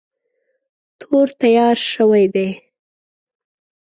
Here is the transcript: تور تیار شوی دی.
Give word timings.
تور 0.99 1.27
تیار 1.41 1.77
شوی 1.91 2.25
دی. 2.33 2.47